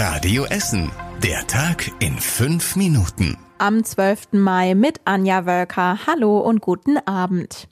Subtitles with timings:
[0.00, 0.92] Radio Essen.
[1.24, 3.36] Der Tag in fünf Minuten.
[3.58, 4.28] Am 12.
[4.34, 5.98] Mai mit Anja Wölker.
[6.06, 7.66] Hallo und guten Abend.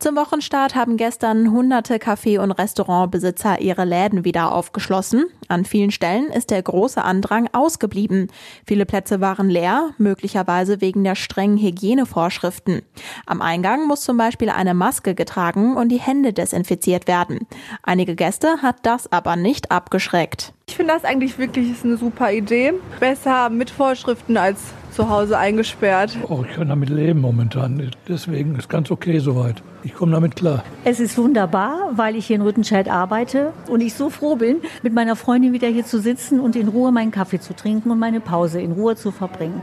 [0.00, 5.26] Zum Wochenstart haben gestern hunderte Café- und Restaurantbesitzer ihre Läden wieder aufgeschlossen.
[5.48, 8.28] An vielen Stellen ist der große Andrang ausgeblieben.
[8.66, 12.80] Viele Plätze waren leer, möglicherweise wegen der strengen Hygienevorschriften.
[13.26, 17.46] Am Eingang muss zum Beispiel eine Maske getragen und die Hände desinfiziert werden.
[17.82, 20.54] Einige Gäste hat das aber nicht abgeschreckt.
[20.66, 22.72] Ich finde das eigentlich wirklich eine super Idee.
[23.00, 24.60] Besser mit Vorschriften als
[24.90, 26.16] zu Hause eingesperrt.
[26.28, 27.90] Oh, ich kann damit leben momentan.
[28.08, 29.62] Deswegen ist ganz okay soweit.
[29.82, 30.62] Ich komme damit klar.
[30.84, 34.92] Es ist wunderbar, weil ich hier in Rüttenscheid arbeite und ich so froh bin, mit
[34.92, 38.20] meiner Freundin wieder hier zu sitzen und in Ruhe meinen Kaffee zu trinken und meine
[38.20, 39.62] Pause in Ruhe zu verbringen.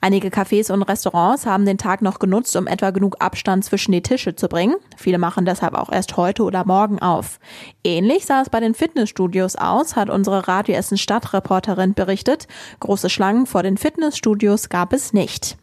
[0.00, 4.02] Einige Cafés und Restaurants haben den Tag noch genutzt, um etwa genug Abstand zwischen die
[4.02, 4.76] Tische zu bringen.
[4.96, 7.40] Viele machen deshalb auch erst heute oder morgen auf.
[7.82, 12.46] Ähnlich sah es bei den Fitnessstudios aus, hat unsere Radio Essen Stadtreporterin berichtet.
[12.80, 15.58] Große Schlangen vor den Fitnessstudios gab es nicht.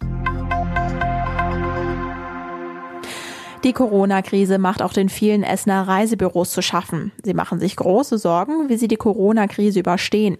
[3.65, 7.11] Die Corona-Krise macht auch den vielen Essener Reisebüros zu schaffen.
[7.23, 10.37] Sie machen sich große Sorgen, wie sie die Corona-Krise überstehen.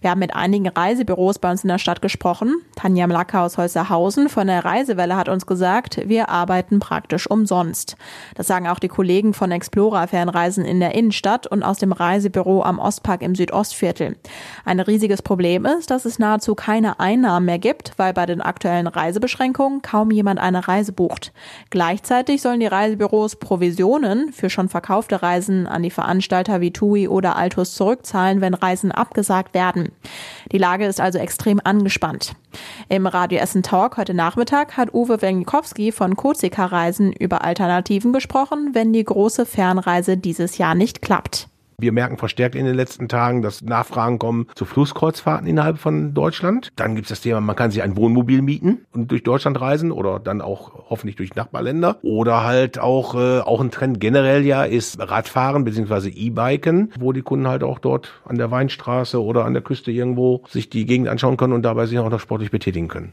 [0.00, 2.54] Wir haben mit einigen Reisebüros bei uns in der Stadt gesprochen.
[2.76, 7.96] Tanja Mlacker aus Holzerhausen von der Reisewelle hat uns gesagt, wir arbeiten praktisch umsonst.
[8.36, 12.62] Das sagen auch die Kollegen von Explorer Fernreisen in der Innenstadt und aus dem Reisebüro
[12.62, 14.16] am Ostpark im Südostviertel.
[14.64, 18.86] Ein riesiges Problem ist, dass es nahezu keine Einnahmen mehr gibt, weil bei den aktuellen
[18.86, 21.32] Reisebeschränkungen kaum jemand eine Reise bucht.
[21.70, 27.36] Gleichzeitig sollen die Reisebüros Provisionen für schon verkaufte Reisen an die Veranstalter wie TUI oder
[27.36, 29.92] Altus zurückzahlen, wenn Reisen abgesagt werden.
[30.52, 32.34] Die Lage ist also extrem angespannt.
[32.88, 38.70] Im Radio Essen Talk heute Nachmittag hat Uwe Wenkowski von Kozika Reisen über Alternativen gesprochen,
[38.72, 41.49] wenn die große Fernreise dieses Jahr nicht klappt.
[41.80, 46.72] Wir merken verstärkt in den letzten Tagen, dass Nachfragen kommen zu Flusskreuzfahrten innerhalb von Deutschland.
[46.76, 49.90] Dann gibt es das Thema, man kann sich ein Wohnmobil mieten und durch Deutschland reisen
[49.90, 51.98] oder dann auch hoffentlich durch Nachbarländer.
[52.02, 56.08] Oder halt auch, äh, auch ein Trend generell ja ist Radfahren bzw.
[56.08, 60.42] E-Biken, wo die Kunden halt auch dort an der Weinstraße oder an der Küste irgendwo
[60.48, 63.10] sich die Gegend anschauen können und dabei sich auch noch sportlich betätigen können.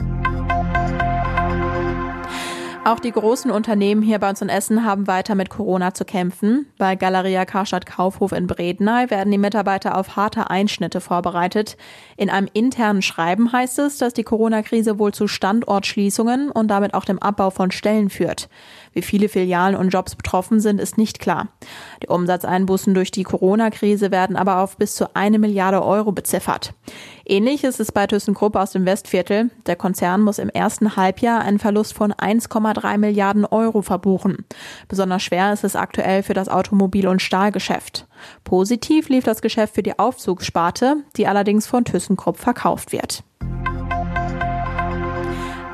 [2.87, 6.67] Auch die großen Unternehmen hier bei uns in Essen haben weiter mit Corona zu kämpfen.
[6.77, 11.75] Bei Galeria Karstadt Kaufhof in Bredeney werden die Mitarbeiter auf harte Einschnitte vorbereitet.
[12.15, 17.03] In einem internen Schreiben heißt es, dass die Corona-Krise wohl zu Standortschließungen und damit auch
[17.03, 18.47] dem Abbau von Stellen führt.
[18.93, 21.49] Wie viele Filialen und Jobs betroffen sind, ist nicht klar.
[22.01, 26.73] Die Umsatzeinbußen durch die Corona-Krise werden aber auf bis zu eine Milliarde Euro beziffert.
[27.29, 29.49] Ähnlich ist es bei ThyssenKrupp aus dem Westviertel.
[29.65, 34.45] Der Konzern muss im ersten Halbjahr einen Verlust von 1,3 Milliarden Euro verbuchen.
[34.87, 38.07] Besonders schwer ist es aktuell für das Automobil- und Stahlgeschäft.
[38.45, 43.25] Positiv lief das Geschäft für die Aufzugssparte, die allerdings von ThyssenKrupp verkauft wird.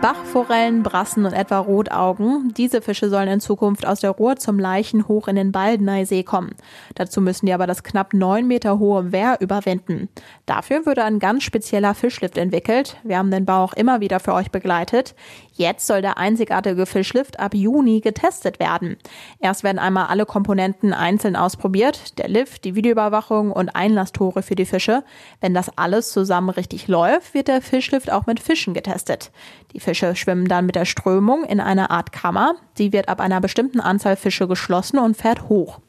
[0.04, 2.54] Bachforellen, Brassen und etwa Rotaugen.
[2.58, 6.56] Diese Fische sollen in Zukunft aus der Ruhr zum Leichen hoch in den Baldeneysee kommen.
[6.96, 10.10] Dazu müssen die aber das knapp neun Meter hohe Wehr überwinden.
[10.46, 12.98] Dafür würde ein ganz spezieller Fischlift entwickelt.
[13.06, 15.16] Wir haben den Bau auch immer wieder für euch begleitet.
[15.54, 18.98] Jetzt soll der einzigartige Fischlift ab Juni getestet werden.
[19.40, 22.18] Erst werden einmal alle Komponenten einzeln ausprobiert.
[22.18, 25.06] Der Lift, die Videoüberwachung und Einlasstore für die Fische.
[25.40, 29.32] Wenn das alles zusammen richtig läuft, wird der Fischlift auch mit Fischen getestet.
[29.74, 32.56] Die Fische schwimmen dann mit der Strömung in einer Art Kammer.
[32.76, 35.80] Sie wird ab einer bestimmten Anzahl Fische geschlossen und fährt hoch.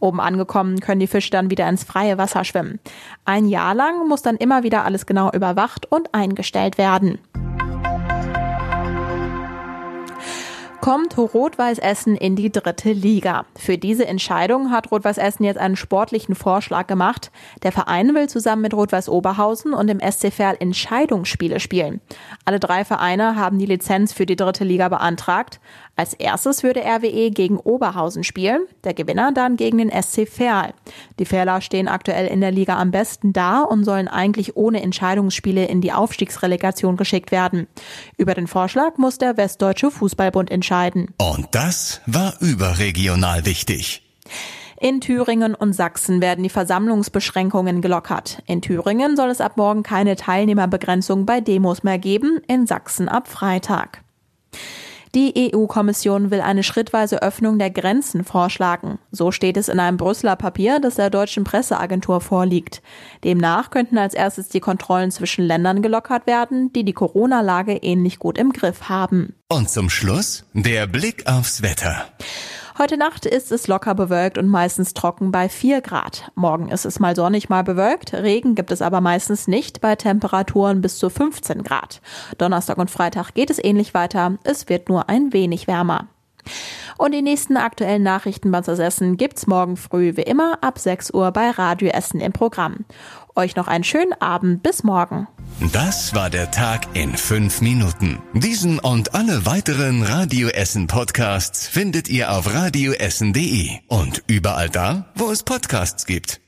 [0.00, 2.80] Oben angekommen können die Fische dann wieder ins freie Wasser schwimmen.
[3.24, 7.18] Ein Jahr lang muss dann immer wieder alles genau überwacht und eingestellt werden.
[10.84, 13.46] Kommt Rot-Weiß Essen in die dritte Liga.
[13.56, 17.30] Für diese Entscheidung hat Rot-Weiß Essen jetzt einen sportlichen Vorschlag gemacht.
[17.62, 22.02] Der Verein will zusammen mit Rot-Weiß Oberhausen und dem SC Verl Entscheidungsspiele spielen.
[22.44, 25.58] Alle drei Vereine haben die Lizenz für die dritte Liga beantragt.
[25.96, 30.74] Als erstes würde RWE gegen Oberhausen spielen, der Gewinner dann gegen den SC Verl.
[31.18, 35.64] Die Verler stehen aktuell in der Liga am besten da und sollen eigentlich ohne Entscheidungsspiele
[35.64, 37.68] in die Aufstiegsrelegation geschickt werden.
[38.18, 40.73] Über den Vorschlag muss der Westdeutsche Fußballbund entscheiden.
[41.18, 44.02] Und das war überregional wichtig.
[44.78, 48.42] In Thüringen und Sachsen werden die Versammlungsbeschränkungen gelockert.
[48.46, 53.26] In Thüringen soll es ab morgen keine Teilnehmerbegrenzung bei Demos mehr geben, in Sachsen ab
[53.28, 54.03] Freitag.
[55.14, 58.98] Die EU-Kommission will eine schrittweise Öffnung der Grenzen vorschlagen.
[59.12, 62.82] So steht es in einem Brüsseler Papier, das der deutschen Presseagentur vorliegt.
[63.22, 68.38] Demnach könnten als erstes die Kontrollen zwischen Ländern gelockert werden, die die Corona-Lage ähnlich gut
[68.38, 69.36] im Griff haben.
[69.48, 72.06] Und zum Schluss der Blick aufs Wetter.
[72.76, 76.32] Heute Nacht ist es locker bewölkt und meistens trocken bei 4 Grad.
[76.34, 78.12] Morgen ist es mal sonnig, mal bewölkt.
[78.12, 82.00] Regen gibt es aber meistens nicht bei Temperaturen bis zu 15 Grad.
[82.36, 84.38] Donnerstag und Freitag geht es ähnlich weiter.
[84.42, 86.08] Es wird nur ein wenig wärmer.
[86.98, 91.12] Und die nächsten aktuellen Nachrichten bei uns Essen gibt's morgen früh wie immer ab 6
[91.14, 92.84] Uhr bei Radio Essen im Programm.
[93.36, 94.62] Euch noch einen schönen Abend.
[94.62, 95.26] Bis morgen.
[95.72, 98.20] Das war der Tag in fünf Minuten.
[98.32, 105.30] Diesen und alle weiteren Radio Essen Podcasts findet ihr auf radioessen.de und überall da, wo
[105.30, 106.43] es Podcasts gibt.